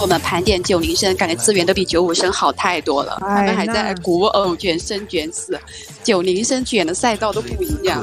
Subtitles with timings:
[0.00, 3.18] 我们盘点九零生，感觉资源都比九五生好太多了。
[3.20, 5.58] 他们还在古偶卷生卷死，
[6.04, 8.02] 九零生卷的赛道都不一样。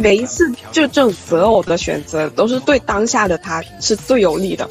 [0.00, 4.66] 每一次就这种择偶的选择，都是对当下的他是最有利的。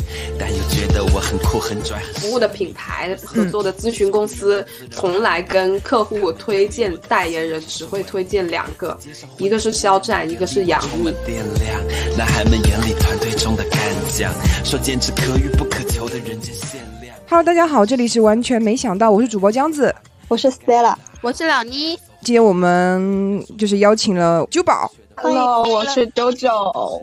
[2.15, 8.97] 服务的品牌合作的咨询公司，从来跟客户推荐代言人只会推荐两个，
[9.37, 11.13] 一个是肖战，一个是杨幂。
[17.29, 19.93] Hello，大家好，这里是完全没想到，我是主播江子，
[20.27, 21.95] 我是 Stella，我是老妮。
[22.21, 24.91] 今天我们就是邀请了九宝。
[25.21, 26.49] Hello，我是九九，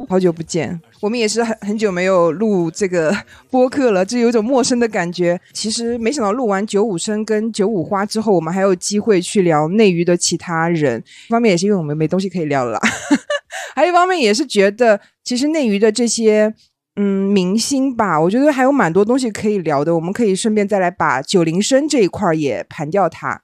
[0.08, 3.14] 好久不见，我们也是很很久没有录这个
[3.50, 5.38] 播客了，就有一种陌生的感觉。
[5.52, 11.02] 其实没想到录完九五生跟九五花之后，我们还有机会去聊内娱的其他人。
[11.28, 12.80] 一方面也是因为我们没东西可以聊了，
[13.76, 16.54] 还有一方面也是觉得其实内娱的这些
[16.96, 19.94] 嗯明星吧，我觉得还有蛮多东西可以聊的。
[19.94, 23.42] 我们可以顺便再来把九零生这一块也盘掉它。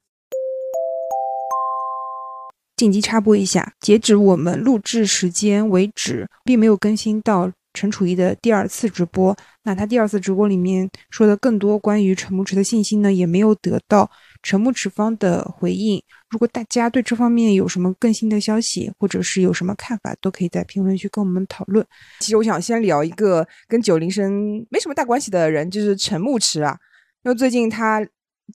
[2.83, 9.36] 紧急插播一下，截止我们录制时间为止，并没有更新到陈楚仪的第二次直播。
[9.62, 14.10] 那他第二次直播里面说的更多关于陈牧驰的信息呢，也没有得到
[14.42, 16.03] 陈牧驰方的回应。
[16.30, 21.86] 如果大家对这方面有什么更新的消息，或者是有什么看法，都可以在评论区跟我们讨论。
[22.19, 26.77] 其实我想先聊一个跟九零生没什么大关系的人，就是陈牧驰啊，
[27.22, 28.05] 因为最近他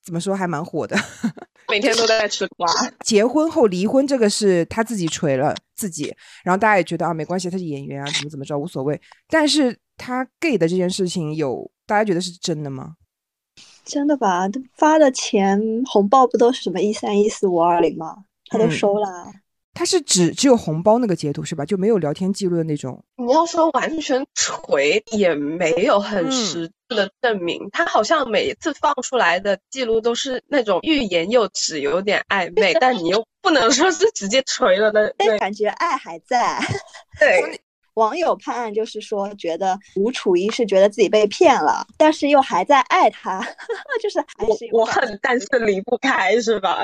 [0.03, 0.98] 怎么说还蛮火的。
[1.72, 2.68] 每天都在吃瓜。
[3.02, 9.00] 结婚后离婚，这个是他自己锤了自己，然后大家也觉得啊，没关系，他是演员啊，怎么怎么着无所谓。
[9.28, 12.95] 但是他 gay 的这件事情，有大家觉得是真的吗？
[13.84, 14.48] 真的吧？
[14.50, 18.18] 他发的钱红包不都是什么一三一四五二零吗？
[18.50, 19.32] 他都收了。
[19.78, 21.64] 他是只只有红包那个截图是吧？
[21.64, 22.99] 就没有聊天记录的那种。
[23.15, 27.70] 你要说完全锤，也没有很实质的证明。
[27.71, 35.14] 他好像每一次放出来的记录都是那种欲言又止，有点暧昧，但你又不能说是直接锤了的。
[35.15, 36.59] 但感觉爱还在。
[37.20, 37.61] 对。
[37.94, 43.39] 网友判案就是说，觉得吴楚一是觉得自己被骗了，但是又还在爱他，
[43.99, 46.83] 就是还是我恨，但是离不开，是吧？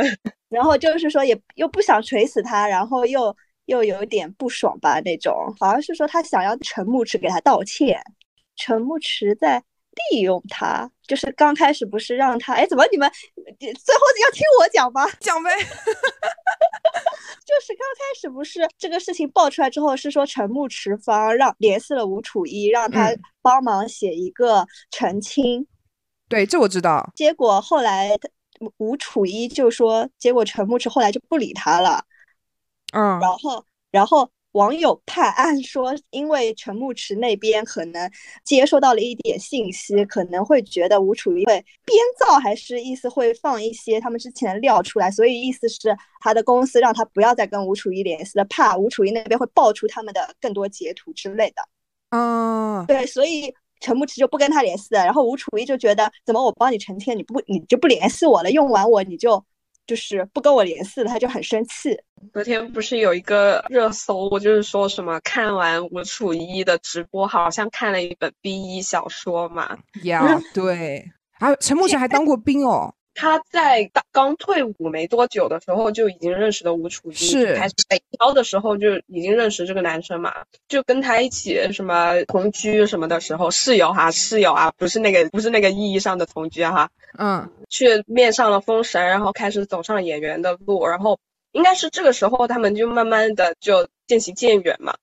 [0.54, 8.02] 然后就是说，也又不想锤死他，然后又又有点不爽吧那种，好像是说他想要陈牧驰给他道歉，
[8.56, 9.64] 陈牧驰在。
[10.12, 13.08] 利用他，就是刚开始不是让他，哎，怎么你们
[13.60, 15.08] 最后要听我讲吗？
[15.22, 15.52] 讲呗。
[17.46, 23.12] 就是刚开始不是这个事情爆出来之后，是说陈牧驰方让联系了吴楚一，让他
[23.44, 25.68] 帮忙写一个澄清。
[26.28, 27.12] 对，这我知道。
[27.14, 28.18] 结果后来
[28.78, 32.04] 吴楚一就说，结果陈牧驰后来就不理他了。
[32.94, 33.20] 嗯。
[33.20, 34.30] 然后，然后。
[34.54, 38.08] 网友判案说，因为陈牧驰那边可能
[38.46, 41.54] 接收到了一点信息，可能会觉得吴楚一会
[41.84, 51.68] 编造，还是意思会放一些他们之前的料出来，所以意思是他的公司让他不要再跟吴楚一联系了，怕吴楚一那边会爆出他们的更多截图之类的。
[52.12, 53.52] 嗯，对，所以
[53.84, 59.44] 陈牧驰就不跟他联系了，然后吴楚一就觉得，怎么我帮你澄清，你不你就不联系我了，用完我你就。
[59.86, 61.94] 就是不跟我联系了，他就很生气。
[62.32, 69.78] 昨天不是有一个热搜，我就是说什么看完吴楚一的直播，好像看了一本 B 一小说嘛。
[70.04, 71.04] 呀，对，
[71.40, 72.96] 啊，陈牧驰还当过兵哦。
[73.16, 80.34] 他在刚刚退伍没多久的时候就已经认识了吴楚一，是开始北漂的时候就已经认识这个男生嘛，
[80.68, 91.20] 就跟他一起什么同居什么的时候，室友哈，室友啊，不是那个不是那个意义上的同居哈，嗯，去面上了封神，然后开始走上演员的路，然后
[91.52, 94.96] 应该是这个时候他们就慢慢的就渐行渐远嘛。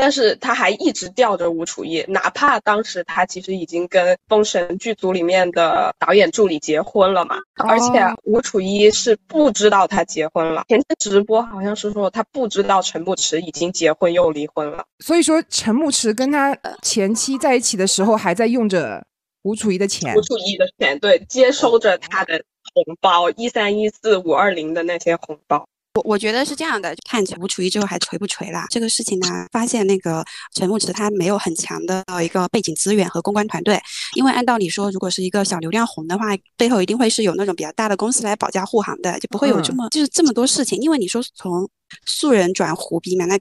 [0.00, 7.36] 但是他还一直吊着吴楚一，哪怕当时他其实已经跟《封神》剧组里面的导演助理结婚了嘛，
[7.68, 10.64] 而且吴楚一是不知道他结婚了。
[10.68, 14.82] 前天直播好像是说他不知道陈牧驰已经结婚又离婚了。
[15.00, 19.04] 所以说陈牧驰跟他前妻在一起的时候，还在用着
[19.42, 20.16] 吴楚一的钱。
[20.16, 22.42] 吴楚一的钱，对，接收着他的
[22.72, 25.66] 红包，一三一四五二零的那些红包。
[25.94, 28.64] 我我觉得是这样的，看吴楚一之后还锤不锤啦？
[28.70, 33.80] 这个事情呢，发现那个陈牧驰他没有很强的一个背景资源和公关团队，
[34.14, 36.26] 因为按道理说，如果是一个小流量红的话，
[36.56, 40.80] 背后一定会是有那种比较大的公司来保驾护航的，就不会有这么就是这么多事情。
[40.80, 41.68] 因为你说从
[42.06, 43.36] 素人转胡逼嘛，那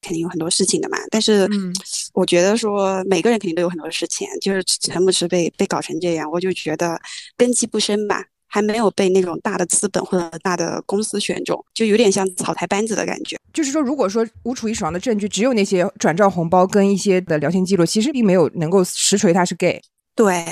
[0.00, 0.96] 肯定有很多事情的嘛。
[1.10, 1.46] 但是
[2.14, 6.98] 我觉得说每个人肯定都有很多事情，就是陈牧驰被被搞成这样，我就觉得
[7.36, 8.24] 根基不深吧。
[8.52, 13.34] 还没有被那种大的资本或者大的公司选中，就有点像草台班子的感觉。
[13.50, 19.80] 就是说，如果说吴楚一手上的证据只有那些转账红包跟一些的聊天记录，其实并没有能够实锤他是 gay。
[20.14, 20.44] 对，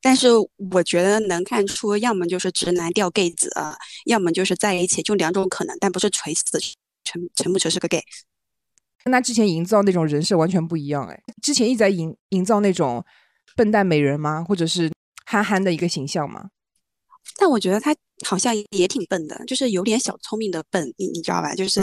[0.00, 0.28] 但是
[0.70, 3.50] 我觉得能看出，要么就是直男钓 gay 子，
[4.06, 6.44] 要么就是在一起，就两种可能，但不是锤死
[7.02, 8.00] 陈陈木池是个 gay。
[9.02, 13.04] 跟他之前营造那种人设完全不一样哎，之前一直在营营造那种
[13.56, 14.44] 笨蛋美人吗？
[14.46, 14.92] 或者是
[15.24, 16.50] 憨憨的一个形象吗？
[17.36, 17.94] 但我觉得他
[18.24, 21.54] 好像也挺笨的，就是有点小聪明的笨，你你知道吧？
[21.54, 21.80] 就是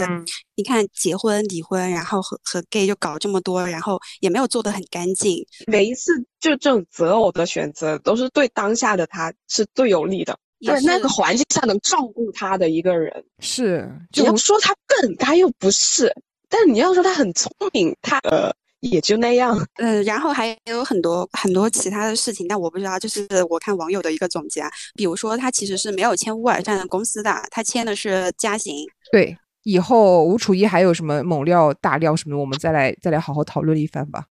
[0.54, 5.46] 你看结婚离婚，然后和和 gay 就搞这么多，然后也没有做的很干净。
[5.66, 13.24] 每一次就这种择偶的选择，都是对当下的他是最有利的，对那个环境下能照顾他的一个人。
[13.38, 16.14] 是，你要说他笨，他又不是。
[16.48, 18.52] 但你要说他很聪明，他呃
[18.90, 19.58] 也就那样。
[19.76, 22.98] 嗯，然后还有很多很多其他的事情，但我不知道。
[22.98, 24.62] 就是我看网友的一个总结，
[24.94, 28.86] 比如说他其实是没有签乌尔善的公司的，他签的是嘉行。
[29.12, 34.26] 对，以后吴楚一还有什么猛料大料什么的，我们再来再来好好讨论一番吧，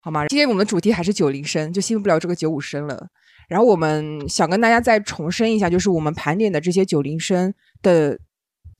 [0.00, 0.26] 好吗？
[0.28, 3.08] 今天我们的主题还是九零生，就新不了这个九五生了。
[3.48, 8.18] 然后我们想跟大家再重申一下，就是我们盘点的这些九零生的。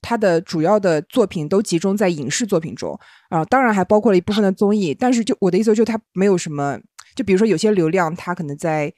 [0.02, 2.99] 他的主要的作品都集中在影视作品中
[3.29, 4.94] 啊，当然还包括了一部分的综艺。
[4.94, 6.79] 但是就我的意思，就他没有什么，
[7.14, 8.93] 就比如说有些流量，他可能在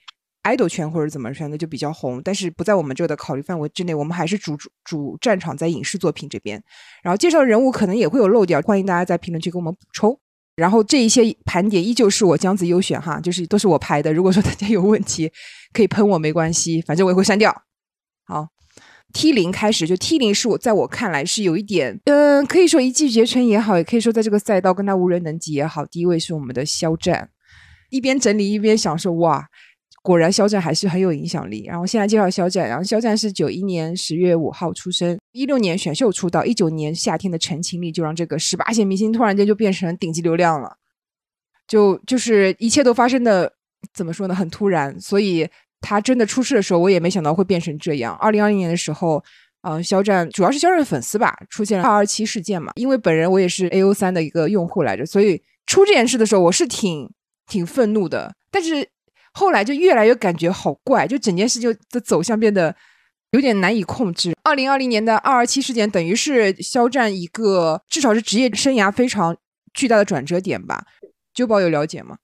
[0.45, 3.95] idol 圈或者怎么圈的就比较红，但是不在我们这个的考虑范围之内。
[3.95, 6.63] 我们还是主主战场在影视作品这边，
[7.03, 10.19] 然后介绍人物可能也会有漏掉，欢迎大家在评论区给我们补充。
[10.55, 14.13] 然后这一些盘点依旧是我姜子优选哈，就是都是我拍的。
[14.13, 15.31] 如果说大家有问题，
[15.73, 17.63] 可以喷我没关系，反正我也会删掉。
[18.25, 18.49] 好。
[19.13, 25.85] T 零开始就 T 零是我在我看来是有一点，嗯，可以说一骑绝尘也好，也可以说在这个赛道跟他无人能及也好。
[25.87, 27.31] 第一位是我们的肖战，
[27.91, 29.47] 一边整理一边享受，哇，
[30.03, 31.65] 果然肖战还是很有影响力。
[31.67, 40.77] 然后现在介绍肖战，然后肖战是九一年十月五号出生，一六年选秀出道，一九年夏天的陈情令就让这个十八线明星突然间就变成顶级流量了，
[41.69, 43.53] 就就是一切都发生的
[43.93, 45.49] 怎么说呢，很突然，所以。
[45.83, 48.15] 他真的出事的时候，我也没想到会变成这样。
[48.15, 49.23] 二零二零年的时候，
[49.61, 52.73] 呃，肖战主要是肖战粉丝吧，出现了二二七事件嘛。
[52.77, 57.11] 因为本人我也是 A O 三的一个用户来着，所以出这件事的时候，我是挺
[57.47, 58.35] 挺愤怒的。
[58.51, 58.89] 但是
[59.33, 62.75] 后来就越来越感觉好怪，就整件事就的走向变得
[63.33, 64.35] 有点难以控制。
[64.43, 69.37] 二零二零年的二二七事件等于是肖战一个至少是职业生涯非常
[69.75, 70.85] 巨大的转折点吧？
[71.33, 72.19] 九宝有了解吗？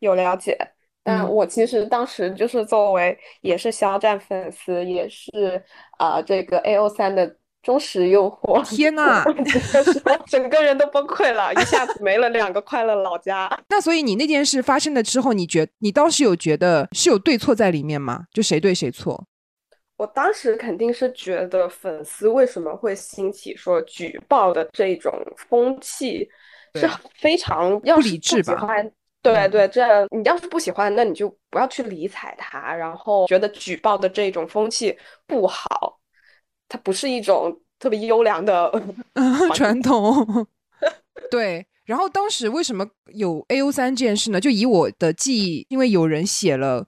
[0.00, 0.72] 有了解。
[1.04, 5.62] 但我其实当时就是作为也是肖战粉丝，也是
[5.98, 8.60] 啊这个 A O 三的忠实用户。
[8.66, 9.24] 天呐，
[10.26, 13.50] 整个人都崩溃了，一下子没了两个快乐老家。
[13.68, 18.24] 那所以你那件事发生了之后，你觉你当时有觉得是有对错在里面吗？
[18.32, 19.26] 就谁对谁错？
[19.96, 25.12] 我当时肯定是觉得粉丝为什么会兴起说举报的这种
[25.48, 26.28] 风气
[26.74, 28.66] 是非常要理智吧。
[29.22, 32.74] 对对，这样你要是不喜欢，那你就不要去理睬他。
[32.74, 36.00] 然后觉得举报的这种风气不好，
[36.68, 38.70] 它不是一种特别优良的
[39.54, 40.46] 传统。
[41.30, 42.84] 对，然后当时为什么
[43.14, 44.40] 有 A O 三这件事呢？
[44.40, 46.86] 就以我的记忆，因为有人写了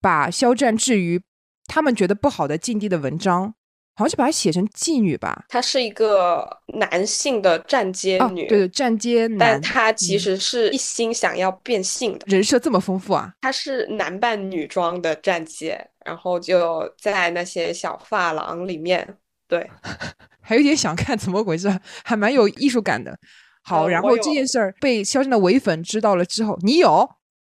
[0.00, 1.22] 把肖战置于
[1.66, 3.54] 他们觉得不好的境地的文章。
[3.96, 5.44] 好像是把它写成妓女吧？
[5.48, 9.38] 她是一个男性的站街女，对对，站街男。
[9.38, 13.32] 但她其实是一心想要变性的，人设这么丰富啊！
[13.40, 19.16] 她是男扮女装的站街，然后就在那些小发廊里面，
[19.48, 19.68] 对，
[20.42, 23.18] 还有点想看怎么回事，还蛮有艺术感的。
[23.62, 27.08] 好，然后这件事儿被肖战的伪粉知道了之后，你有？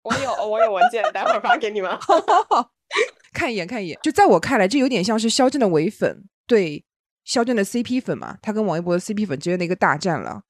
[0.02, 1.90] 我有，我有文件，待会儿发给你们。
[3.38, 3.96] 看一眼，看一眼。
[4.02, 6.84] 就在我看来，这有点像是肖战的伪粉对
[7.24, 8.36] 肖战的 CP 粉嘛？
[8.42, 10.40] 他跟王一博的 CP 粉之间的一个大战了，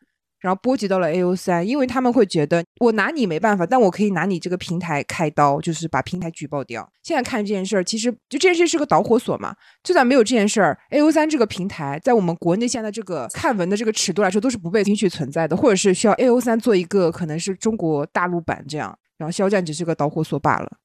[0.41, 6.91] 然后波及到了 A O 三，因为他们会觉得我拿你没办法，但我可以拿你这个平台开刀，就是把平台举报掉。
[7.03, 9.55] 现在看这件事儿，其实就这件事是个导火索嘛。
[9.83, 20.79] 就算没有这件事儿，A O 三这个平台在我们国内现在这个看文的这个尺度来说，都是不被允许存在的，或者是需要 A O 三做一个可能是中国大陆版这样，然后肖战只是个导火索罢了。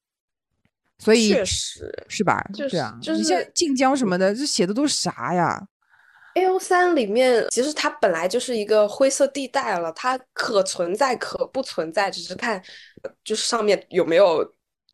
[1.04, 2.42] 所以确实是吧？
[2.54, 5.62] 就是啊，就是你像晋江什么的，这写的都是啥呀
[6.34, 12.62] ？A O 三里面其实它本来就是一个灰色地带了，它可存在可不存在，只是看
[13.22, 14.44] 就是上面有没有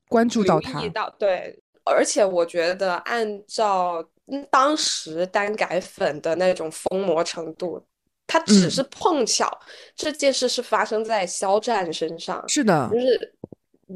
[0.09, 0.83] 关注到它。
[1.19, 4.05] 对，而且我觉得按照
[4.50, 7.83] 当时单改粉的那种疯魔程度，
[8.26, 9.50] 它只是碰巧
[9.97, 13.35] 这件事是发生在肖战身上，是的，就是。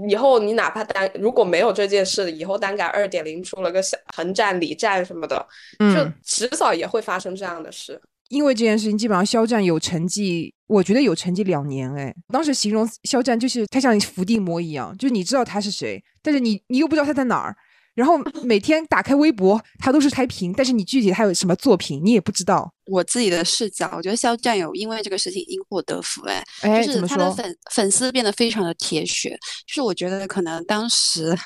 [0.08, 5.36] 以后你哪怕单如果没有这件事，以后单改二点零出了个小横战、里战什么的，
[5.78, 8.00] 就嗯，迟早也会发生这样的事。
[8.30, 11.94] 因为这件事情，基本上肖战有成绩，我觉得有成绩两年。
[11.94, 17.54] 哎，当时形容肖战就是他像伏地魔一样，就是你知道他是谁，但是你你又不知道他在哪儿。
[17.94, 22.73] 然后每天打开微博，他都是开屏，但是你具体他有什么作品，你也不知道。
[22.86, 26.92] 我自己的视角，我觉得肖战有因为这个事情因祸得福，哎，哎，就？
[26.92, 31.36] 是他的粉粉丝变得非常的铁血，就是我觉得可能当时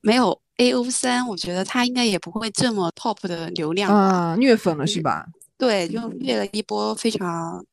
[0.00, 3.94] 没有 A O 三，我觉得他应该也不会这么 top 的流量。
[3.94, 5.26] 啊，虐粉了是吧？
[5.56, 7.64] 对，就虐了一波非常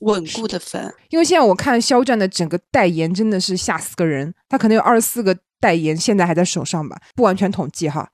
[0.00, 0.92] 稳固的粉。
[1.10, 8.08] 因为现在我看肖战的整个代言真的是吓死个人，他可能有二十四个代言，现在还在手上吧，不完全统计哈。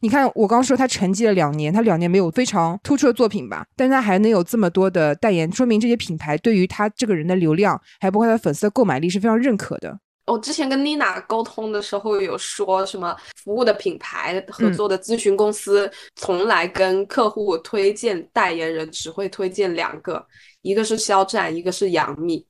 [0.00, 9.98] 你看，我刚说他沉寂了两年，他两年没有非常突出的作品吧，但是他还能有这么多的代言，说明这些品牌对于他这个人的流量，还包括他的粉丝的购买力是非常认可的。
[10.26, 14.74] 我之前跟妮娜沟通的时候有说什么服务的品牌合嗯。
[14.74, 20.22] 作的咨询公司从来跟客户推荐代言人只会推荐两个，
[20.60, 22.46] 一个是肖战，一个是杨幂，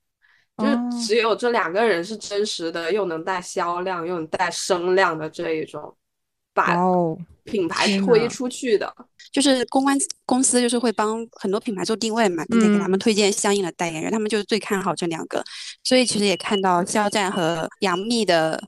[0.57, 0.67] 就
[1.07, 5.97] 只有这两个人是真实的，又能带销量又能带声量的这一种，
[6.53, 6.75] 把
[7.51, 8.93] 品牌推出去的。
[9.31, 15.45] 就是公关公司就是会帮很多品牌做定位嘛，并且给他们推荐相应的代言人，他们就是最看好这两个，
[15.85, 18.59] 所以其实也看到肖战和杨幂的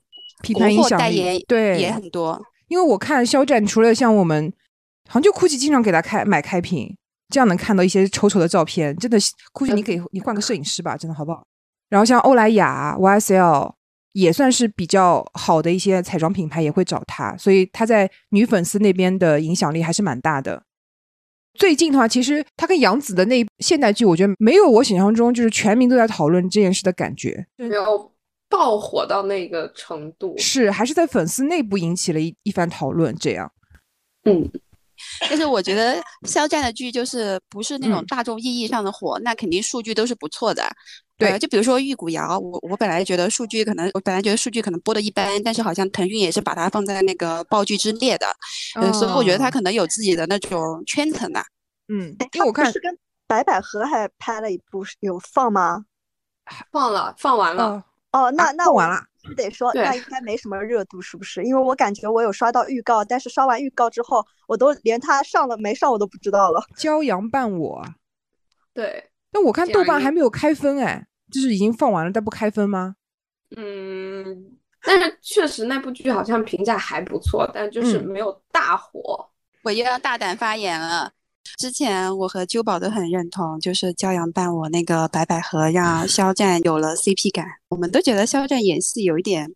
[0.43, 2.41] 品牌影响力代言对也很多。
[2.69, 4.53] 因为我看肖战除了像我们，
[5.09, 6.95] 好像就 GUCCI 经常给他开买开屏，
[7.31, 8.95] 这样能看到一些丑丑的照片。
[8.97, 11.43] 真的，GUCCI 你给你换个摄影师吧，真的好不好？
[11.89, 13.73] 然后像欧莱雅、YSL
[14.13, 20.65] 也算是比较好的一些彩妆品牌，也会找他，所以他在女粉丝那边的影响力还是蛮大的。
[21.55, 27.47] 最近的话，其实他跟杨紫的那一现代剧，我觉得没有我想象中就是全民都在讨论这件事的感觉。
[27.57, 28.13] 没有
[28.49, 30.35] 爆火到那个程度。
[30.39, 33.53] 是还是在粉丝内部引起了一一番讨论，这样。
[34.25, 34.51] 嗯，
[35.29, 40.65] 但是我觉得肖战的剧就是不是那种嗯大众意义上的火，那肯定数据都是不错的。
[41.19, 48.27] 对呃就比如说《玉骨遥》，我我本来觉得数据可能，我本来觉得数据可能播的一般，但是好像腾讯也是把它放在那个爆剧之列的，
[48.77, 51.41] 呃，所以我觉得他哦可能有自己的那种圈层的。
[51.93, 55.85] 嗯哎，，因为我看是跟白百合还拍了一部，有放吗？
[56.73, 57.65] 放了，放完了。
[57.65, 61.45] 哦哦，那那完了是得说，那应该没什么热度，是不是？
[61.45, 66.63] 因为我感觉我有刷到预告，但是刷完预告之后，我都连他上了没上我都不知道了。
[66.77, 67.95] 骄阳伴我啊，
[68.73, 72.97] 对，但我看豆瓣还没有开分哎，就是已经放完了但不开分吗？
[73.57, 79.29] 嗯，但是确实那部剧好像评价还不错，但就是嗯没有大火。
[79.63, 81.13] 我又要大胆发言了。
[81.59, 89.51] 之前我和秋宝都很认同，就是骄阳伴我那个白百合让 肖战有了 CP 感，我们都觉得肖战演戏有一点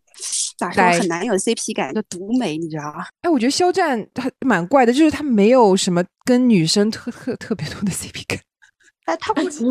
[0.59, 3.07] 咋说呆很难有 CP 感，就独美，你知道吗？
[3.23, 8.39] 哎，我觉得肖战他蛮怪的，就是他没有什么跟女生特特特别多的 CP 感。
[9.07, 9.65] 哎，他不是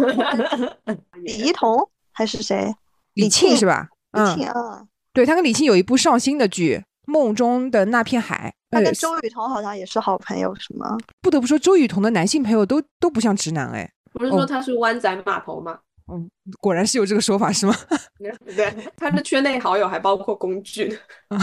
[1.24, 2.74] 李一桐还是谁？
[3.16, 3.88] 李李沁沁是吧？
[4.12, 8.54] 李嗯，沁啊，对他跟李沁有一部上新的剧《梦中的那片海》。
[8.82, 10.98] 跟周雨彤好像也是好朋友，是吗？
[11.22, 13.90] 不得不说，周雨彤的男性朋友都都不像直男哎。
[14.14, 15.80] 不是说哦他是湾仔码头吗？
[16.12, 17.76] 嗯，果然是有这个说法是吗？
[18.56, 21.00] 对，他的圈内好友还包括工具。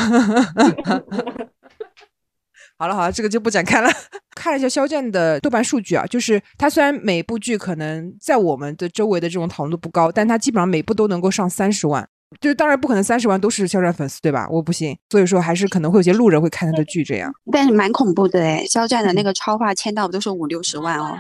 [2.79, 3.91] 好了好了，这个就不展开了。
[4.35, 12.09] 看了一下肖战的豆瓣数据啊，就是他虽然每部剧可能在我们的周围的这种讨论度不高，但他基本上每部都能够上三十万。
[12.41, 14.47] 就是当然不可能三十万都是肖战粉丝对吧？
[14.51, 17.33] 我不信，所以说还是可能会有些路人会看他的剧这样。
[17.51, 21.19] 但是蛮恐怖的哎，肖战的那嗯个超话签到都是五六十万哦。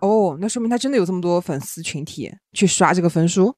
[0.00, 3.54] 哦，那说明他真的有这么多粉丝群体去刷这个分数。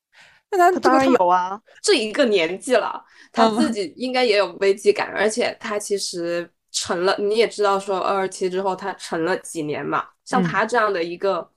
[0.51, 11.49] 那他当然有啊，这一个年纪了，他嗯自己应该也有危机感，而且他其实成了，你也知道说二二七之后他成了几年嘛，像嗯他这样的一个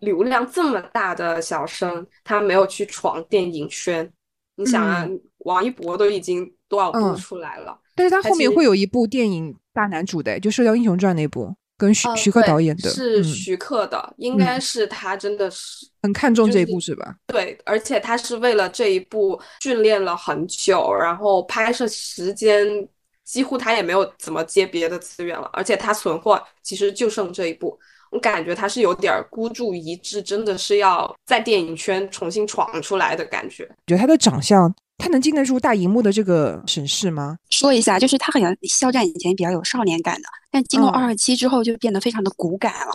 [0.00, 4.10] 流量这么大的小生，他没有去闯电影圈，
[4.56, 5.08] 你想啊，
[5.38, 17.14] 王一博都已经多少部嗯出来了，但是他后面会有一部电影大男主的，就《射雕英雄传》那部，跟徐、呃徐克导演的，嗯，是徐克的，应该是他真的是很看重这一就是部是吧？
[17.26, 22.66] 对，而且他是为了这一部训练了很久，然后拍摄时间
[23.24, 27.78] 几乎他也没有怎么接别的资源了，而且他存货其实就剩这一部，
[28.10, 33.68] 我感觉他是有点孤注一掷，真的是要在电影圈重新闯出来的感觉。
[33.86, 37.36] 觉得他的长相，他能经得住大荧幕的这个审视吗？
[37.50, 42.94] 说一下，就是他好像肖战以前比较有少年感的，但经过嗯二十七之后就变得非常的骨感了，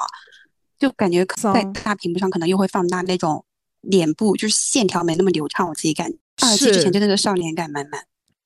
[0.80, 3.44] 就感觉可在丧大屏幕上可能又会放大那种
[3.82, 6.18] 脸部，就是线条没那么流畅，我自己感觉。
[6.44, 8.02] 二季之前真的是少年感满满。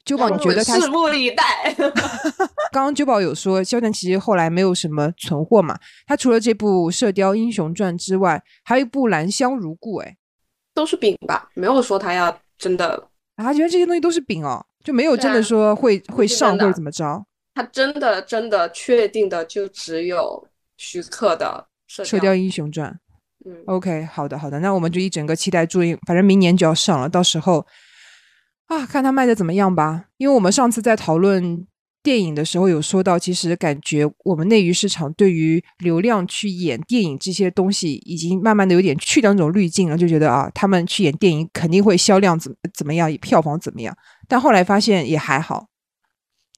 [0.06, 1.44] 九宝，你觉得他拭目以待？
[2.72, 10.16] 刚刚九宝有说，肖战其实后来没有什么存货嘛，他除了这部《射雕英雄传》之外，还有一部《兰香如故》，哎，
[10.76, 13.08] 都是饼吧，没有说他要真的，
[13.38, 17.26] 啊，觉得这些东西都是饼哦，就没有真的说会会上或者怎么着。
[17.56, 20.46] 他真的真的确定的就只有
[20.78, 21.66] 徐克的
[22.06, 22.92] 《射雕英雄传》
[23.50, 27.66] 嗯，OK，好的好的，那我们就一整个期待注意，反正明年就要上了，到时候
[28.68, 30.06] 啊，看他卖的怎么样吧。
[30.18, 31.66] 因为我们上次在讨论
[32.02, 43.96] 电影的时候有说到，其实感觉我们内娱市场对于流量去演电影这些东西，已经慢慢的有点去掉那种滤镜了，就觉得啊，他们去演电影肯定会销量怎怎么样，票房怎么样。
[44.28, 45.68] 但后来发现也还好，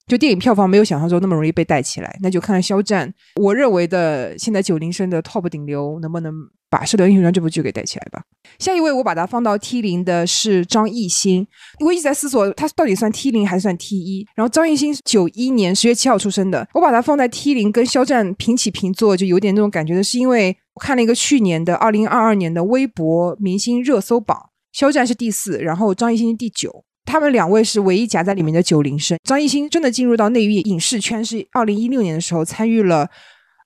[0.08, 6.34] 就电影票房没有想象中那么容易被带起来，那就看看肖战，我认为的现在九零生的 top 顶流能不能
[6.70, 8.24] 把《射雕英雄传》这部剧给带起来吧。
[8.58, 11.46] 下一位我把它放到 T 零的是张艺兴，
[11.82, 14.26] 我一直在思索他到底算 T 零还是算 T 一。
[14.34, 26.86] 然后张艺兴是九一年十月七号出生的，我把它放在 T 零跟肖战平起平坐，就有点那种感觉的，是因为我看了一个去年的二零二二年的微博明星热搜榜，肖战是第四，然后张艺兴是第九。
[27.08, 29.18] 他们两位是唯一夹在里面的九零生。
[29.24, 33.10] 张艺兴真的进入到内娱影视圈是二零一六年的时候参与了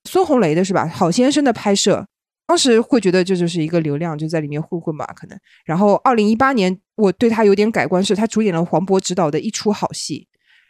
[0.06, 0.88] 孙红雷的是吧？
[0.88, 2.06] 好先生的拍摄，
[2.46, 5.38] 当时会觉得这就是一个流量，就在里面混混吧，可能。
[5.66, 10.28] 然后二零一八年我对他有点改观，是他主演了黄渤执导的一出好戏。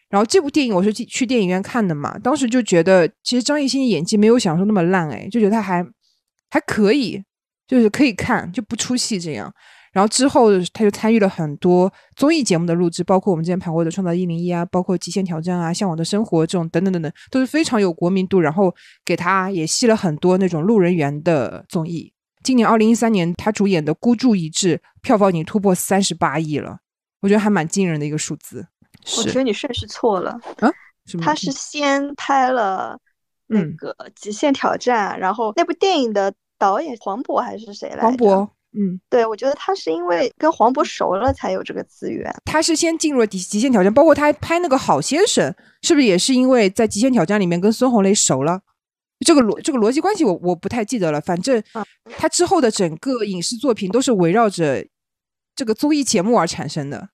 [0.10, 5.86] 然后这部电影我是去电影院看的嘛，当时就觉得其实张艺兴演技没有想象中那么烂，哎，就觉得他还
[6.50, 7.24] 还可以，
[7.68, 9.54] 就是可以看，就不出戏这样。
[9.92, 18.40] 然后之后他就参与了很多综艺节目的录制，包括我们之前谈过的《创造一零一》啊，包括《极限挑战》啊，《向往的生活》这种等等等等，都是非常有国民度。
[18.40, 22.14] 然后给他也吸了很多那种路人缘的综艺。
[22.44, 26.80] 今年二零一三年，他主演的《孤注一掷》票房已经突破三十八亿了，
[27.22, 28.66] 我觉得还蛮惊人的一个数字。
[29.18, 30.40] 我觉得你顺序错了，
[31.06, 32.98] 什么他是先拍了
[33.48, 38.02] 那嗯个《极限挑战》，然后那部电影的导演黄渤还是谁来着？
[38.02, 42.34] 黄渤，嗯，对，我觉得他是因为跟黄渤熟了才有这个资源。
[42.46, 48.62] 他是先进入了极极限挑战，包括他还拍那个好先生，是不是也是因为在极限挑战里面跟孙红雷熟了？
[49.26, 51.86] 这个逻这个逻辑关系我我不太记得了，反正嗯
[52.18, 54.84] 他之后的整个影视作品都是围绕着
[55.56, 57.10] 这个综艺节目而产生的。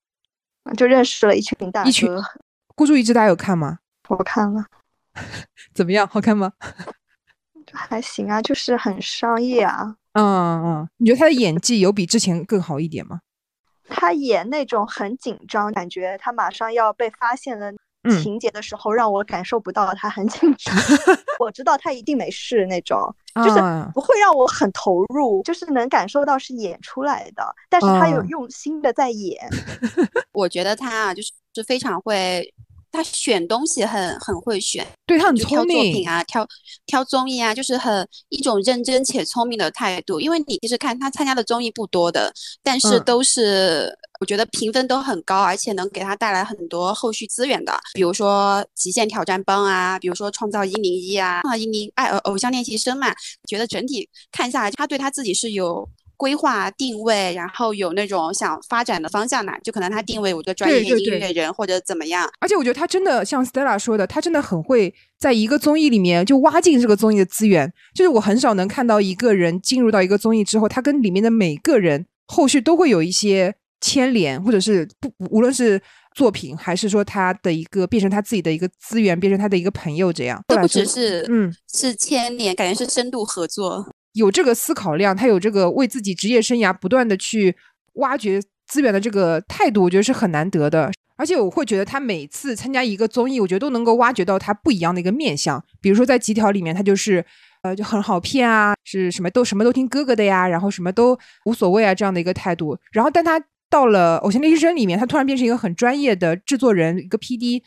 [0.77, 2.21] 就认识了一群大一群哥，
[2.75, 3.79] 孤注一掷大家有看吗？
[4.09, 4.63] 我看了
[5.73, 6.07] 怎么样？
[6.07, 6.53] 好看吗？
[7.77, 9.95] 还行啊，就是很商业啊。
[10.13, 13.21] 嗯嗯，你觉得他的演技有比之前更好一点吗？
[13.87, 17.71] 他演那种很紧张，感觉他马上要被发现的
[18.03, 20.75] 嗯情节的时候，让我感受不到他很紧张。
[21.39, 22.99] 我知道他一定没事那种，
[23.45, 29.37] 就是啊不会让我很投入，就是能感受到是演出来的，但是他有哦用心的在演。
[30.33, 32.53] 我觉得他啊，就是是非常会，
[32.91, 36.47] 他选东西很很会选，对他很聪明作品，啊，挑
[36.85, 40.19] 挑综艺啊，就是很一种认真且聪明的态度。
[40.19, 53.13] 因为你其实看他参加的综艺不多的，但是嗯都是、我觉得评分都很高，而且能给他带来很多后续资源的，比如说《极限挑战帮》啊，比如说《创造一零一》啊，《创造一零爱偶偶像练习生》嘛，
[53.47, 55.87] 觉得整体看下来，他对他自己是有。
[56.17, 67.71] 规划定位，然后有那种想发展的方向嘛，就可能他定位我这个专业音乐人或者怎么样，而且我觉得他真的像 Stella 说的，他真的很会在一个综艺里面就挖进这个综艺的资源。
[67.93, 75.79] 就是我很少能看到一个人进入到一个综艺之后，他跟里面的每个人后续都会有一些牵连，或者是不无论是
[76.15, 80.43] 作品还是说他的一个变成他自己的一个资源，变成他的一个朋友这样。
[80.47, 83.85] 都不只是嗯是牵连，感觉是深度合作。
[84.17, 87.55] 有这个思考量，他有这个为自己职业生涯不断的去
[87.93, 90.91] 挖掘资源的这个态度，我觉得是很难得的。
[91.15, 95.63] 而且我会觉得他每次参加一个综艺，我觉得都能够挖掘到他不一样的一个面相。
[95.79, 97.23] 比如说在《极条》里面，他就是
[97.61, 102.77] 呃就很好骗啊，是什么都什么都听哥哥的呀，然后什么都无所谓啊这样的一个态度。
[102.91, 107.61] 然后但他到了《偶像练习生》里面，他突然变成一个很专业的制作人，一个 PD。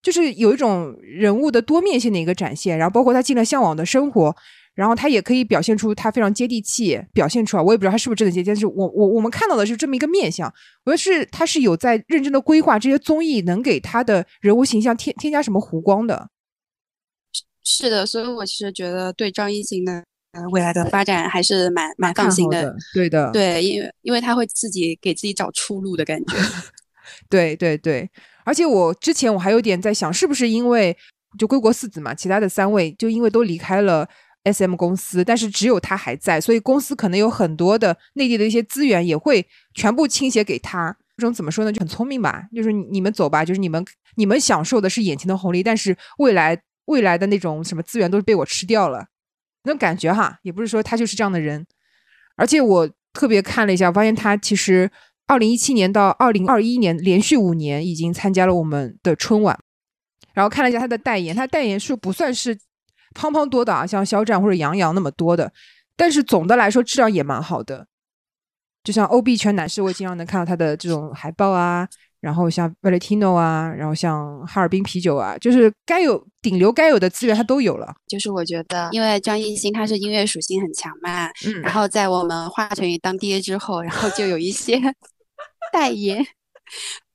[0.00, 4.34] 就是有一种人物的多面性的一个展现，然后包括他进了向往的生活，
[4.78, 7.62] 然后他也可以表现出他非常接地气，表现出来。
[7.64, 10.46] 我也不知道他是不是真的接地气，但是我我我们看到的是这么一个面相。
[10.84, 16.28] 我觉得是他是有在认真的规划这些综艺能给他的人物形象添添加什么弧光的。
[17.64, 22.72] 是的，所以我其实觉得对张艺兴的呃未来的发展还是蛮蛮放心的。
[22.94, 26.36] 对的，对，因为因为他会自己给自己找出路的感觉。
[27.28, 28.08] 对对对，
[28.44, 30.96] 而且我之前我还有点在想，是不是因为
[31.38, 34.08] 就归国四子嘛，其他的三位就因为都离开了
[34.52, 40.96] S M 公司，但是只有他还在，所以公司可能有很多的内地的一些资源也会全部倾斜给他。
[41.16, 43.84] 这种怎么说呢，就很聪明吧，就是你们走吧，就是你们
[44.14, 49.06] 你们享受的是眼前的红利，但是未来未来的那种什么资源都是被我吃掉了，
[49.64, 51.66] 那种感觉哈，也不是说他就是这样的人，
[52.36, 54.88] 而且我特别看了一下，发现他其实
[55.26, 59.58] 二零一七年到二零二一年连续五年已经参加了我们的春晚，
[60.34, 62.56] 然后看了一下他的代言，他代言数不算是
[63.18, 65.52] 砰砰多的啊，像肖战或者杨洋那么多的，
[65.96, 67.86] 但是总的来说质量也蛮好的。
[68.84, 71.86] 就像欧碧泉男士，我经常能看到他的这种海报啊，
[72.20, 77.92] 然后像 Valentino 啊，然后像哈尔滨啤酒啊，就是该有顶流该有的资源他都有了。
[78.06, 84.80] 就是我觉得，因为张艺兴他是音乐属性很强嘛，嗯然后在我们华晨宇当爹之后，然后就有一些
[85.72, 86.24] 代言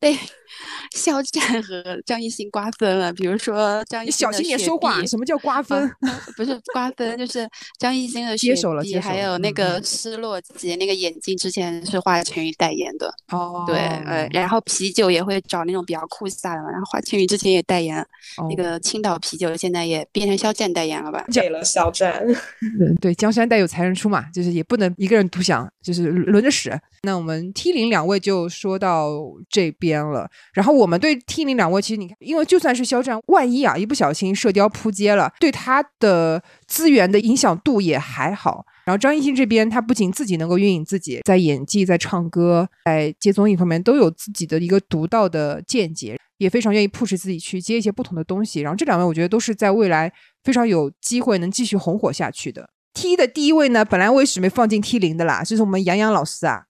[0.04, 0.14] 被
[0.94, 5.90] 肖战和张艺兴瓜分了，比如说张艺你小心点兴的雪说话，碧什么叫瓜分？
[6.38, 13.12] 不是瓜分，就是张艺兴的接雪碧，手了接手还有那个施洛奇那个眼镜，之前是华晨宇代言的。
[13.32, 16.70] 哦，对，呃，然后啤酒也会找那种比较酷飒的嘛。
[16.70, 18.00] 然后华晨宇之前也代言
[18.38, 21.26] 哦那个青岛啤酒，现在也变成肖战代言了吧？
[21.32, 22.24] 给了肖战。
[22.78, 26.80] 对对，江山代有才人出嘛，就是也不能一个人独享，就是轮着使。
[27.06, 29.10] 那我们 T 零两位就说到
[29.50, 38.66] 这边了，然后我们对 T 零两位，其实你看，因为就算是肖战，万一啊一不小心射雕扑街了，对他的资源的影响度也还好。
[38.86, 48.60] 然后张艺兴这边，他不仅自己能够运营自己，在演技、在唱歌、在接综艺方面都有自己的一个独到的见解，也非常愿意 push 自己去接一些不同的东西。
[48.60, 50.12] 然后这两位，我觉得都是在未来
[50.44, 52.70] 非常有机会能继续红火下去的。
[52.94, 56.64] T 的第一位呢，本来我也是没放进 T 零的啦，就是我们杨洋老师啊。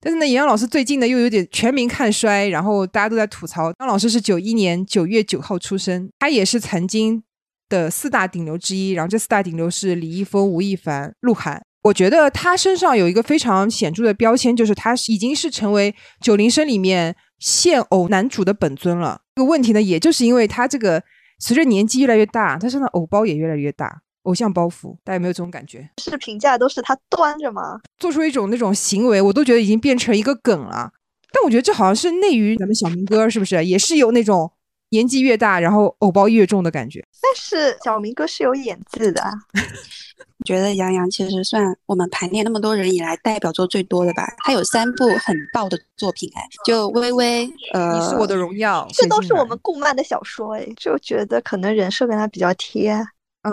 [0.00, 3.72] 但是呢，杨洋老师最近呢又有点全民看衰，然后大家都在吐槽。
[3.80, 7.22] 杨老师是九一年九月九号出生，他也是曾经
[7.68, 8.92] 的四大顶流之一。
[8.92, 11.60] 然后这四大顶流是李易峰、吴亦凡、鹿晗。
[11.82, 19.20] 我觉得他身上有一个非常显著的标签，就是他已经是成为九零生里面现偶男主的本尊了。
[19.36, 21.02] 这个问题呢，也就是因为他这个
[21.38, 25.88] 随着年纪越来越大，他身上偶包也越来越大，偶像包袱，大家有没有这种感觉？
[25.98, 27.80] 是评价都是他端着吗？
[27.98, 30.92] 做出一种那种行为，我都觉得已经变成一个梗了。
[31.32, 34.50] 但我觉得这好像是内娱咱们小明哥，是不是也是有那种
[34.90, 37.04] 年纪越大，然后偶包越重的感觉？
[37.20, 39.30] 但是小明哥是有演技的啊，
[40.46, 44.26] 觉得杨洋其实算我们排练那么多人以来代表作最多的吧。
[44.38, 52.96] 他有三部很爆的作品，哎，就微微，呃，你是我的荣耀，这都是我们顾漫的小说哎，就觉得可能人设跟他比较贴。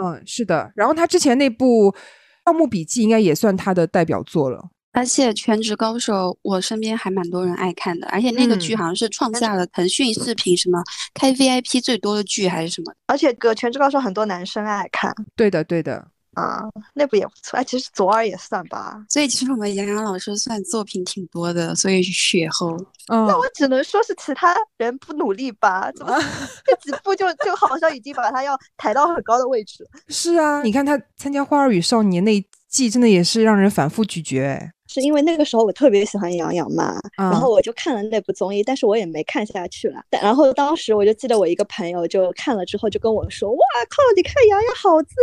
[0.01, 0.71] 嗯，是的。
[0.75, 1.91] 然后他之前那部
[2.43, 4.69] 《盗墓笔记》应该也算他的代表作了。
[4.91, 10.83] 而且《全职高手》我身边还蛮多人爱看的，而且那个剧嗯好像是创下了腾讯视频什么
[11.15, 12.93] 开 VIP 最多的剧还是什么。
[13.07, 16.07] 而且个《全职高手》很多男生爱看对的，对的。
[16.33, 17.57] 啊，那部也不错。
[17.57, 19.03] 哎，其实左耳也算吧。
[19.09, 22.75] 所以其实我们杨洋老师算作品挺多的，所以血厚。
[23.07, 25.91] 嗯，那我只能说是其他人不努力吧？
[25.93, 26.17] 怎么
[26.65, 29.89] 这几部就就好像已经把他要抬到很高的位置了？
[30.07, 34.43] 是啊，你看他参加《花儿与少年》那一季，真的也是让人反复咀嚼。
[34.43, 39.99] 哎，是因为那个时候我特别喜欢杨洋嘛，然后我就看了那部综艺，但是我也没看下去了。
[40.11, 43.57] 但然后当时我就记得我一个朋友就看了之后就跟我说：“哇
[43.89, 45.15] 靠，你看杨洋好自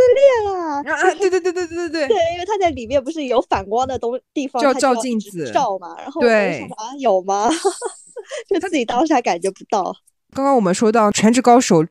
[0.43, 5.95] 恋啊！”啊，对对对对对对对，因为他在里面不是有反光的东地方，就要照镜子照嘛。
[5.99, 7.49] 然后我就想啊，有吗？
[8.49, 9.95] 就自己当时还感觉不到。
[10.33, 11.83] 刚刚我们说到《全职高手》。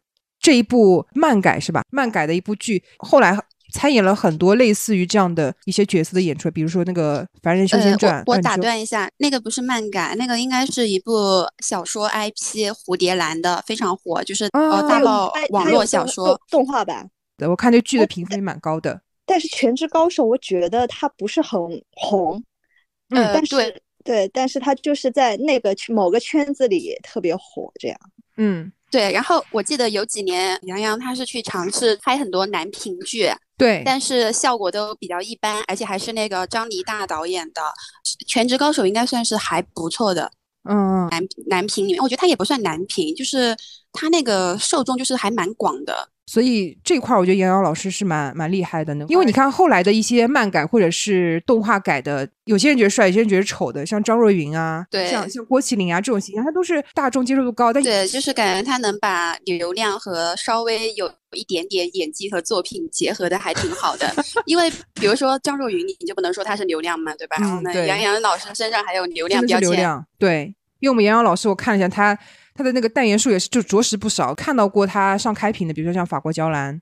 [0.42, 1.82] 这一部漫改是吧？
[1.90, 3.38] 漫改的一部剧，后来
[3.72, 12.34] 参演了很多类似于这样的一些角色的演出，比如说那个《凡人修仙传》呃，我我打断一下，那个不是漫改，那个应该是一部小说 IP
[12.72, 16.28] 《蝴蝶兰》的，非常火，就是哦呃大爆网络小说。
[16.48, 17.10] 动动画版。
[17.36, 19.00] 对我看这剧的评分也蛮高的。
[19.24, 21.58] 但是《全职高手》，我觉得他不是很
[21.92, 22.42] 红，
[23.10, 27.98] 嗯呃但是对对，但是他就是在那个圈某个圈子里特别火，这样。
[28.36, 37.62] 嗯，对，然后我记得有几年杨洋他是去尝试拍很多男频剧，对，但是效果都比较一般，而且还是那个张黎大导演的
[38.26, 40.30] 《全职高手》，应该算是还不错的
[40.68, 42.02] 嗯嗯男男频里面。
[42.02, 43.56] 我觉得他也不算男频，就是
[43.92, 46.08] 他那个受众就是还蛮广的。
[46.30, 64.14] 所以这块儿我觉得杨洋老师是蛮蛮厉害的呢，因为你看后来的一些漫改或者是动画改的，有些人觉得帅，有些人觉得丑的，像张若昀啊，对像像郭麒麟啊这种形象，他都是大众接受度高，但对，就是感觉他能把流量和稍微有一点点演技和作品结合的还挺好的。
[64.46, 67.38] 因为比如说张若昀，你就不能说他是流量嘛，对吧？
[67.40, 69.68] 然后呢，杨洋老师身上还有流量标签。
[69.68, 72.16] 流量，对，因为我们杨洋老师我看了一下他
[72.54, 76.80] 他的那个代言数也是就着实不少，看到过他上开屏的，比如说像法国娇兰，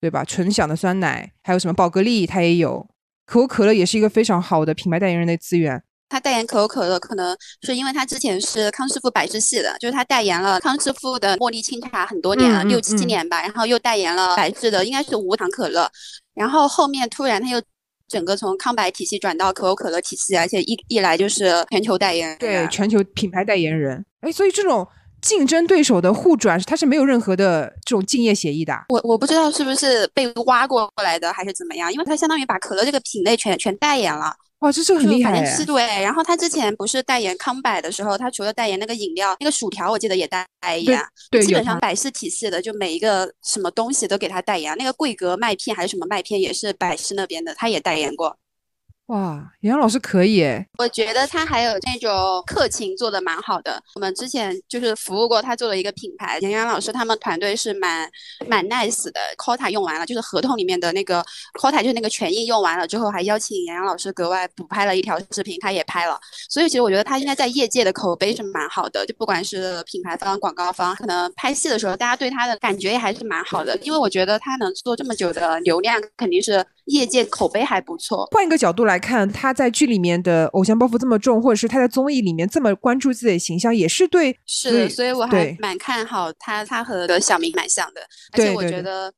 [0.00, 0.24] 对吧？
[0.24, 2.88] 纯享的酸奶，还有什么宝格丽，他也有，
[3.24, 5.82] 可口可乐也是一个非常好的品牌代言人的资源。
[6.08, 15.90] 他代言可口可乐，可能是因为他之前是康师傅百事系的，就是他代言了康师傅的茉莉清茶很多年了，六七嗯年吧，然后又代言了百事的，应该是无糖可乐，
[16.34, 17.60] 然后后面突然他又
[18.06, 24.04] 整个从康百体系转到可口可乐体系，而且一一来就是全球代言人，对，全球品牌代言人。
[24.26, 24.86] 哎，所以这种
[25.22, 28.84] 竞争对手的互转，它是没有任何的这种竞业协议的啊。
[28.88, 34.34] 我我不知道是不是被挖过来的还是怎么样，因为他相当于把可乐这个品类全全代言了。
[34.60, 35.32] 哇，这这个很就厉害！
[35.66, 40.46] 对，然后他之前不是代言康柏的时候，他除了代言那个饮料，那个薯条我记得也代
[40.78, 40.98] 言，
[41.30, 44.74] 对，对基本上百事体系的，就每一个什么东西都给他代言。
[44.78, 48.34] 那个桂格麦片还是什么麦片，也是百事那边的，他也代言过。
[49.06, 53.80] 哇，杨洋老师可以哎，我觉得他还有那种客情做的蛮好的。
[53.94, 58.10] 我们之前就是服务过他做了一个品牌，杨洋老师他们团队是蛮
[58.48, 59.20] 蛮 nice 的。
[59.38, 61.24] quota 用完了，就是合同里面的那个
[61.60, 66.18] quota，就是那个权益用完了之后，还邀请杨洋老师格外补拍了一条视频，他也拍了。
[66.50, 73.78] 所以其实我觉得他应该在业界的口碑是蛮好的，就不管是品牌方、广告方，可能拍戏的时候大家对他的感觉也还是蛮好的。
[73.82, 78.26] 因为我觉得他能做这么久的流量，肯定是业界口碑还不错。
[78.32, 88.00] 换一个角度来看，他在剧里面的偶像包袱这么重，或者是他在综艺里面这么关注自己的形象，也是对是的，所以我还蛮看好他，他和的小明蛮像的，
[88.32, 89.12] 而且我觉得。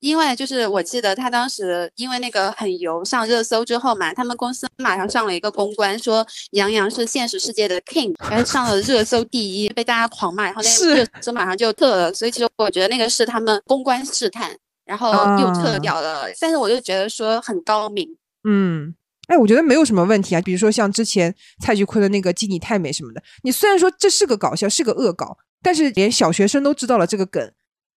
[0.00, 12.12] 因为就是我记得他当时因为那个很油上热搜之后嘛，他们公司马上上了一个公关，说杨洋是现实世界的 king， 然后上了热搜第一，被大家狂骂，然后那是个热搜马上就撤了。
[12.12, 14.54] 所以其实我觉得那个是他们公关试探，
[14.86, 16.24] 然后又撤啊掉了。
[16.40, 18.08] 但是我就觉得说很高明，
[18.44, 18.94] 嗯，
[19.28, 20.40] 哎，我觉得没有什么问题啊。
[20.40, 27.52] 比如说像之前蔡徐坤的那个“鸡你太美”什么的，你虽然说这是个搞笑，是个恶搞，但是连小学生都知道了这个梗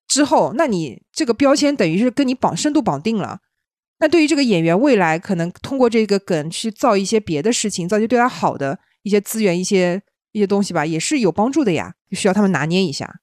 [0.08, 3.40] 之后，那你这个标签等于是跟你绑深度绑定了。
[4.00, 11.94] 那对于这个演员未来可能通过这个梗去造一些别的事情，造一些对他好的一些资源、一些一些东西吧，也是有帮助的呀。
[12.12, 13.20] 需要他们拿捏一下，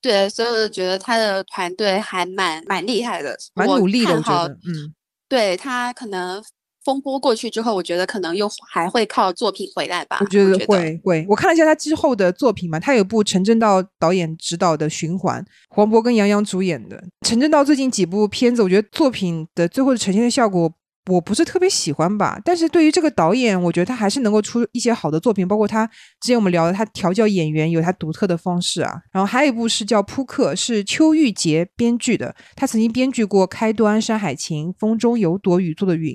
[0.00, 4.14] 对，所以我就觉得他的团队还蛮蛮厉害的，蛮努力的。
[4.14, 4.94] 我觉得，嗯，
[5.28, 6.42] 对他可能
[6.84, 10.18] 风波过去之后，我觉得可能又还会靠作品回来吧。
[10.20, 11.26] 我觉得会会。
[11.28, 17.02] 我看了一下他之后的作品嘛，他有部陈正道导演执导的《循环》，黄渤跟杨洋主演的。
[17.26, 20.72] 陈正道最近几部片子，我觉得作品的最后的呈现的效果。
[21.08, 25.86] 我不是特别喜欢吧，但是对于这个导演，我觉得他还是能够出一些好的作品，包括他
[26.20, 28.92] 之前我们聊的，他调教演员有他独特的方式啊。
[29.10, 36.14] 然后还有一部是叫《扑克》，是邱玉洁编剧的，他曾经编剧过《开端》《山海情》《风中有朵雨做的云》。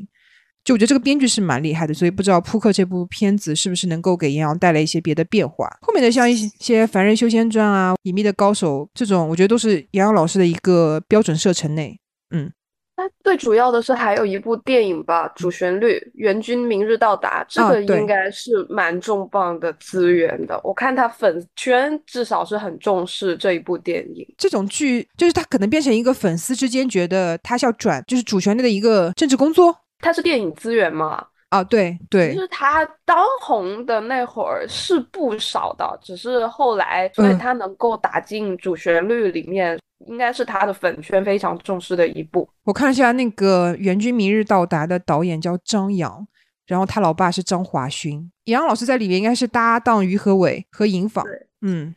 [0.64, 5.68] 就我觉得这个编剧是蛮厉害的，所以不知道《扑克》这部片子是不是能够给杨洋带来一些别的变化。
[5.82, 12.00] 后面的像一些《凡人修仙传》啊，《隐秘的高手》这种，我觉得都是杨洋老师的一个标准射程内。
[12.34, 12.50] 嗯，
[12.96, 20.62] 那最主要的是还有一部电影吧，主旋律《援军明日到达》，这个应该是蛮重磅的资源的。
[20.64, 24.24] 我看他粉圈至少是很重视这一部电影。
[24.38, 31.64] 这种剧就是他可能变成一个粉丝之间觉得他是要转，就是主旋律的一个政治工作它是电影资源嘛，啊。
[31.64, 42.48] 对其对，实他当红的那会儿是不少的，只是后来，所以嗯他能够打进主旋律里面，应该是他的粉圈非常重视的一部。
[42.64, 46.26] 我看了一下那个《援军明日到达》的导演叫张扬，
[46.68, 51.24] 然后他老爸是张华勋，杨洋老师在里面应该是搭档于和伟和尹昉。
[51.62, 51.96] 嗯，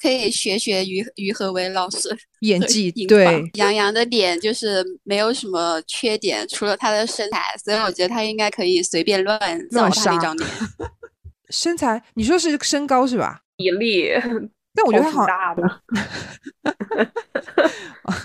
[0.00, 2.08] 可以学学于于和伟老师
[2.40, 9.38] 演技对杨洋的脸就是没有什么缺点，除了他的身材，所以我觉得他应该可以随便乱
[9.70, 10.48] 造乱杀他那张脸。
[11.50, 13.40] 身材，你说是身高是吧？
[13.56, 14.10] 比例，
[14.76, 15.80] 但我觉得他好，大的。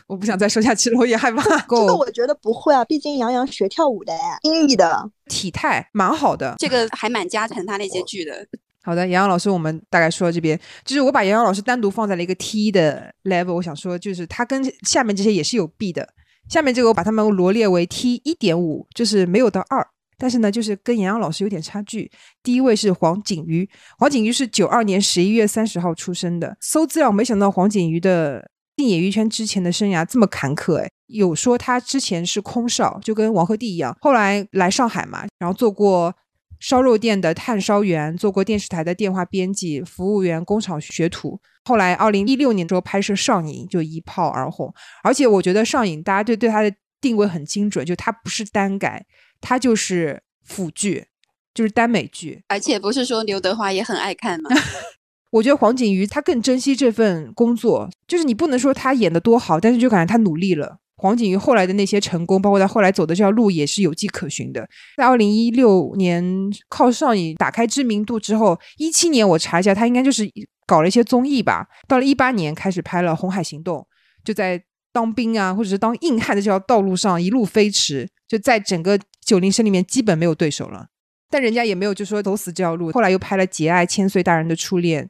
[0.06, 1.42] 我不想再说下去了，我也害怕。
[1.68, 5.10] 这个我觉得不会啊，毕竟杨洋学跳舞的哎，音译的。
[5.26, 6.54] 体态蛮好的。
[6.60, 8.46] 这个还蛮加成他那些剧的。
[8.84, 16.10] 好的，杨洋老师，我们大概说到这边，就是我把杨洋老师单独放在了一个 T 的 level，我想说，就是他跟下面这些也是有 B 的。
[16.50, 19.88] 下面这个我把他们罗列为 T 一点五，就是没有到二，
[20.22, 22.12] 但是呢，就是跟杨洋老师有点差距。
[22.44, 26.56] 第一位是黄景瑜，黄景瑜是九二年十一月三十号出生的。
[26.62, 36.14] 搜资料没想到黄景瑜的进演艺圈之前的生涯这么坎坷，哎，有说他之前是空少，就跟王鹤棣一样，后来来上海嘛，然后做过
[36.60, 41.40] 烧肉店的炭烧员，做过电视台的电话编辑、服务员、工厂学徒。
[41.66, 44.72] 后来二零一六年之后拍摄《上瘾》，就一炮而红。
[45.04, 49.04] 而且我觉得《上瘾》大家对对他的定位很精准，就他不是单改，
[49.42, 51.08] 他就是腐剧，
[51.54, 52.44] 就是耽美剧。
[52.48, 54.50] 而且不是说刘德华也很爱看吗？
[55.32, 60.78] 我觉得黄景瑜他更珍惜这份工作，就是你不能说他演的多好，但是就感觉他努力了。
[60.98, 64.70] 黄景瑜后来的那些成功，包括他后来走的这条路也是有迹可循的。
[64.98, 66.24] 在二零一六年
[66.70, 70.30] 靠上瘾打开知名度之后，一七年我查一下，他应该就是
[70.68, 71.66] 搞了一些综艺吧。
[71.88, 73.80] 到了一八年开始拍了《红海行动》，
[74.24, 80.88] 就在当兵啊或者是当硬汉的这条道路上一路飞驰，就在整个九零生里面基本没有对手了。
[81.30, 85.04] 但人家也没有就说走死这条路，后来又拍了《节爱》《千岁大人的初恋》，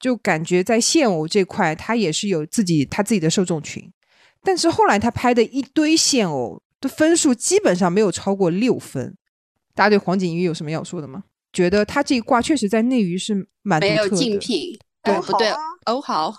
[0.00, 3.88] 就感觉在现偶这块他也是有自己他自己的受众群。
[4.42, 9.16] 但是后来他拍的一堆现偶的分数基本上没有超过六分。
[9.72, 11.22] 大家对黄景瑜有什么要说的吗？
[11.52, 16.34] 觉得他这一挂确实在内娱是蛮没有竞品，对呃不对好啊，欧豪。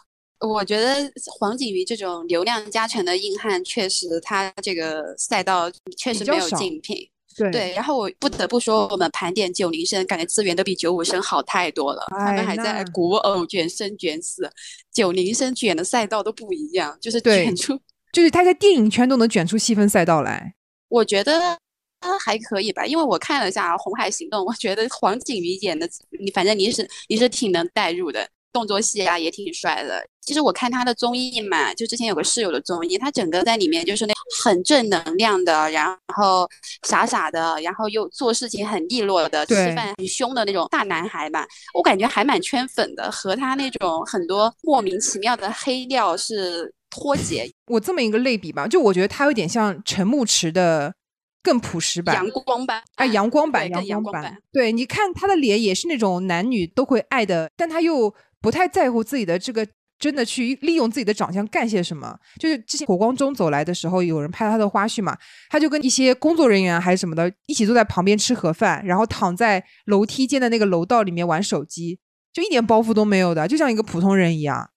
[0.47, 7.09] 我觉得黄景瑜这种流量加成的硬汉，确实他这个赛道确实没有竞品。
[7.37, 12.05] 对对，然后我不得不说，我们盘点九零生，感觉资源都比九五生好太多了。
[12.09, 14.49] 他哎们还在那古偶卷生卷死，
[14.91, 17.79] 九零生卷的赛道都不一样，就是卷出。
[18.11, 20.53] 就是他在电影圈都能卷出细分赛道来。
[20.89, 21.57] 我觉得
[21.99, 25.87] 呃还可以吧，因为我看了一下《红海行动》，我觉得黄景瑜演的，
[26.19, 30.05] 你反正你是你是挺能代入的，动作戏啊也挺帅的。
[30.29, 34.13] 其实我看他的综艺嘛，就之前有个室友的综艺，他整个在里面就是那
[34.43, 36.47] 很正能量的，然后
[36.83, 50.93] 傻傻的，然后又做事情很利落的，吃饭很凶的那种大男孩吧，我感觉还蛮圈粉的，和他那种很多莫名其妙的黑料是脱节，我这么一个类比吧，就我觉得他有点像陈牧驰的
[51.41, 54.37] 更朴实版，阳光版，哎，阳光版，阳光光版。
[54.53, 59.67] 对，你看他的脸也是那种男女都会爱的，但他又不太在乎自己的这个，
[59.99, 62.17] 真的去利用自己的长相干些什么。
[62.39, 65.17] 就是之前火光中走来的时候，有人拍他的花絮嘛，
[65.49, 71.99] 他就跟一些工作人员还是什么的，一起坐在旁边吃盒饭，然后躺在楼梯间的那个楼道里面玩手机，
[72.31, 74.71] 就一点包袱都没有的，就像一个普通人一样。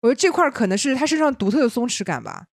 [0.00, 2.46] 我觉得这块可能是他身上独特的松弛感吧。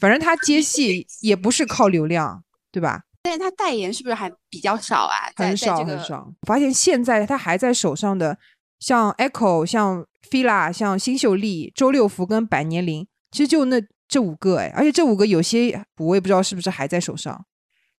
[0.00, 3.02] 反正他接戏 也不是靠流量，对吧？
[3.22, 5.30] 但是他代言是不是还比较少啊？
[5.36, 6.30] 很少很少。
[6.42, 8.36] 我发现现在他还在手上的，
[8.78, 17.46] 像 Echo、像 Fila、像新秀丽、周六福跟百年灵，其实就那这五个哎，而且这五个有些我也不知道是不是还在手上，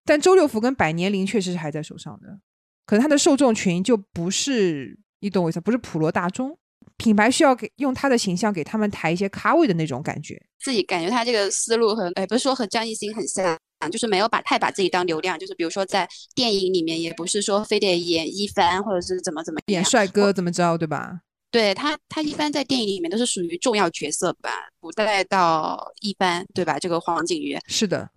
[0.04, 2.40] 但周六福跟百年灵确实是还在手上的，
[2.86, 6.58] 可能他的受众群就不是你懂我意思，不是普罗大众。
[6.98, 13.58] 品牌需要给用他的形象给他们抬一些咖位的那种感觉，自己感觉他这个思路和，哎，不是说和张艺兴很像，
[13.92, 19.84] 就是没有把太把自己当流量，就是比如说在电影里面，也不是说非得演一番或者是怎么怎么演。
[19.84, 21.22] 帅哥怎么着，对吧？
[21.52, 24.50] 对他，他一般在电影里面都是属于重要角色吧，
[24.82, 26.78] 不带到一般，对吧？
[26.78, 28.10] 这个黄景瑜，是的，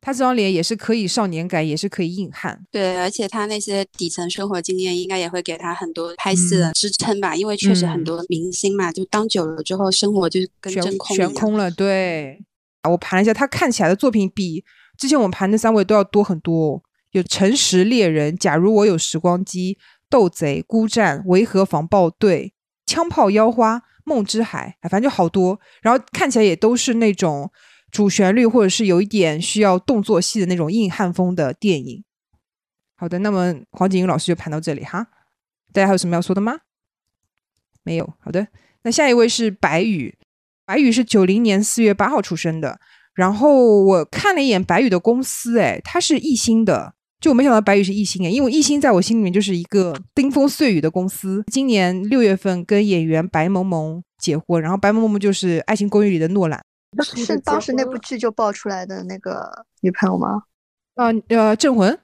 [0.00, 2.64] 他这张脸也是可以少年感，也是可以硬汉。
[2.72, 7.36] 对，而且他那些底层生活经验，应该也会给他很多拍戏的嗯支撑吧。
[7.36, 11.16] 因为确实很嗯多明星嘛，就当久了之后，生活就跟悬真空。
[11.16, 11.70] 悬空了。
[11.70, 12.42] 对，
[12.82, 14.64] 啊我盘了一下，他看起来的作品比
[15.00, 16.82] 之前我们盘的三位都要多很多、哦。
[17.12, 19.78] 有《诚实猎人》，假如我有时光机，
[20.10, 22.52] 斗贼、孤战、维和防暴队、
[22.84, 25.58] 枪炮腰花、梦之海，哎，反正就好多。
[25.80, 27.50] 然后看起来也都是那种
[27.90, 32.04] 主旋律或者是有一点需要动作戏的那种硬汉风的电影。
[32.94, 35.06] 好的，那么黄景瑜老师就盘到这里哈，
[35.72, 36.58] 大家还有什么要说的吗？
[37.82, 38.12] 没有。
[38.20, 38.46] 好的，
[38.82, 40.18] 那下一位是白宇，
[40.66, 42.78] 白宇是九零年四月八号出生的。
[43.14, 51.42] 然后我看了一眼白宇的公司，哎，他是艺兴的，就我没想到白宇是艺兴哎，因为艺兴在我心里面就是一个冰风碎雨的公司。
[51.52, 56.62] 今年六月份跟演员白萌萌结婚，然后白萌萌就是《爱情公寓》里的诺兰，
[57.14, 60.42] 是当时那部剧就爆出来的那个女朋友吗？
[60.94, 61.98] 啊呃，镇魂，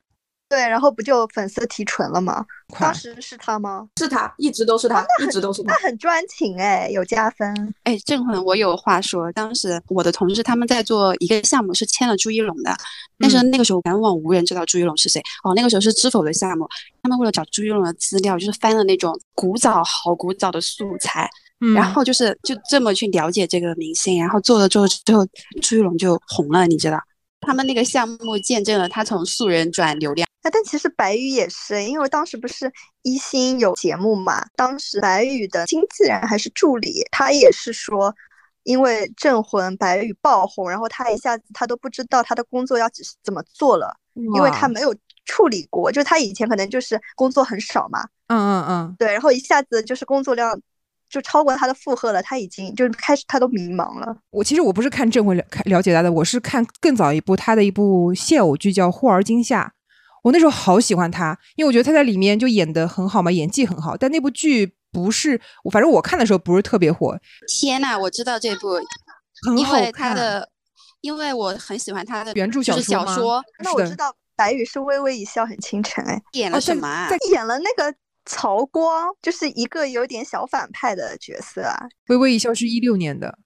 [0.49, 2.47] 对，然后不就粉丝提纯了吗？
[2.79, 3.89] 当时是他吗？
[3.99, 5.79] 是他，一直都是他，一直都是他那。
[5.81, 7.75] 很专情哎，有加分。
[7.83, 9.31] 哎，镇魂，我有话说。
[9.33, 12.73] 当时我的同事他们在做一个项目，是签了朱一龙的，
[13.19, 15.21] 但是那个时候全网无人知道朱一龙是谁。
[15.43, 16.65] 哦，那个时候是知否的项目，
[17.03, 21.29] 他们为了找朱一龙的资料，就是翻了那种古早、好古早的素材，
[21.61, 25.27] 嗯，然后就是就这么去了解这个明星，然后做了之后，之后
[25.61, 27.01] 朱一龙就红了，你知道？
[27.41, 30.27] 他们那个项目见证了他从素人转流量。
[30.47, 38.15] 啊，但其实白宇也是，因为当时不是一星有节目嘛，当时白宇的经纪人还是助理，他也是说，
[38.63, 44.95] 因为镇魂白宇爆红，然后他一下子他都不知道他的工作要怎怎么做了，因为他没有
[45.25, 50.57] 处理过，就他以前可能就是工作很少嘛，嗯嗯嗯，对，然后一下子就是工作量
[51.11, 54.17] 就超过他的负荷了，他已经就是开始他都迷茫了。
[54.31, 59.73] 我其实我不是看镇魂了看了解他的，我是看更早一部他的一部现偶剧叫《忽而今夏》，
[60.27, 63.97] 我那时候好喜欢他，因为我觉得他在里面就演的很好嘛，演技很好。
[63.97, 67.17] 但那部剧不是，反正我看的时候不是特别火，
[67.47, 68.71] 天呐，我知道这部，
[69.47, 70.17] 很好因为他看。
[70.17, 70.51] 的
[71.03, 77.09] 因为我很喜欢他的原著小说吗小说，那我知道白宇是微微一笑很倾城，哎，演了什么啊？
[77.09, 81.87] 在演了那个曹光，就是一个有点小反派的角色啊。
[82.09, 83.39] 微微一笑是一六年的，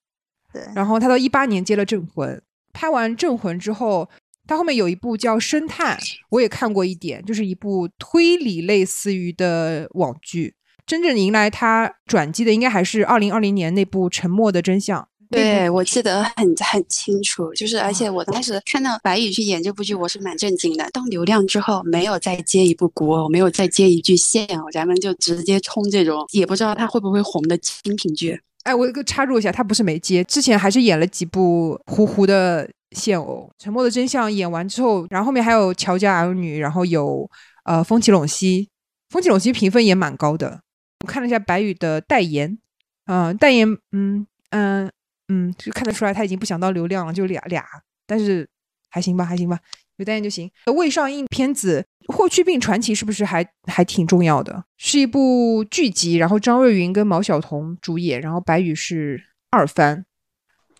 [0.51, 2.35] 对，然后他到一八年接了《镇魂》，
[2.73, 4.09] 拍完《镇魂》之后，
[4.51, 5.97] 他后面有一部叫《深探》，
[6.29, 10.53] 我也看过一点，就是一部推理类似于的网剧。
[10.85, 15.01] 真正迎来它转机的，应该还是二零二零年那部《沉默的真相》。
[15.29, 20.85] 对，我记得很很清楚，就是而且我当时看到白宇去演这部剧，我是蛮震惊的。
[20.91, 28.37] 当流量之后，没有再接一部古偶，没有再接一句现偶，咱们就直接冲这种也不知道他会不会红的精品剧。
[28.63, 37.29] 哎，我个插入一下，他不是没接，之前还是演了几部糊糊的现偶，《沉默的真相》演完之后，然后后面还有《乔家儿女》，然后有
[37.63, 38.69] 呃风起陇西，
[39.09, 40.61] 风起陇西评分也蛮高的。
[41.01, 42.57] 我看了一下白宇的代言，
[43.05, 44.91] 嗯、代言，嗯嗯
[45.29, 47.65] 嗯，就看得出来他已经不想到流量了，就俩俩，
[48.05, 48.47] 但是
[48.89, 49.57] 还行吧，还行吧，
[49.97, 50.51] 有代言就行。
[50.75, 54.65] 未上映片子《霍去病传奇》是不是还还挺重要的？
[54.77, 60.05] 是一部剧集，然后张瑞云跟毛晓彤主演，然后白宇是二番，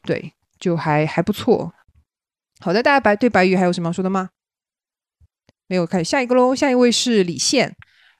[0.03, 1.73] 对，就还还不错。
[2.63, 4.29] 好的，大家白对白宇还有什么要说的吗？
[5.67, 6.53] 没有，看下一个喽。
[6.53, 7.75] 下一位是李现，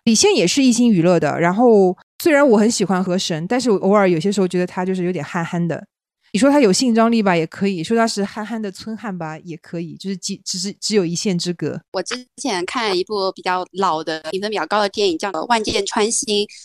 [0.06, 1.39] 李现也是一心娱乐的。
[1.39, 5.86] 然后虽然我很喜欢河神，但是我偶尔有些时候觉得他就是有点憨憨的。
[6.34, 9.98] 你说他有性张力吧，也可以；说他是憨憨的村汉吧，也可以。
[9.98, 11.78] 就是只只是只有一线之隔。
[11.92, 16.48] 我之前看一部比较老的评分比较高的电影，叫《万箭穿心》，